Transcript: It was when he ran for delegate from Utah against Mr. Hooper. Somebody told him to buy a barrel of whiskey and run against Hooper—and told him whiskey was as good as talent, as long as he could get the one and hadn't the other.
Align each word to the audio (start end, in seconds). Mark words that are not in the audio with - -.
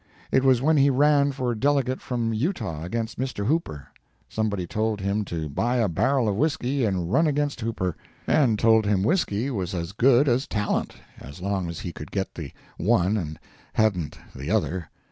It 0.31 0.43
was 0.43 0.63
when 0.63 0.77
he 0.77 0.89
ran 0.89 1.31
for 1.31 1.53
delegate 1.53 2.01
from 2.01 2.33
Utah 2.33 2.81
against 2.83 3.19
Mr. 3.19 3.45
Hooper. 3.45 3.89
Somebody 4.27 4.65
told 4.65 4.99
him 4.99 5.23
to 5.25 5.47
buy 5.47 5.75
a 5.77 5.87
barrel 5.87 6.27
of 6.27 6.35
whiskey 6.37 6.83
and 6.85 7.11
run 7.11 7.27
against 7.27 7.61
Hooper—and 7.61 8.57
told 8.57 8.87
him 8.87 9.03
whiskey 9.03 9.51
was 9.51 9.75
as 9.75 9.91
good 9.91 10.27
as 10.27 10.47
talent, 10.47 10.95
as 11.19 11.39
long 11.39 11.69
as 11.69 11.81
he 11.81 11.91
could 11.93 12.09
get 12.09 12.33
the 12.33 12.51
one 12.77 13.15
and 13.15 13.37
hadn't 13.73 14.17
the 14.33 14.49
other. 14.49 14.89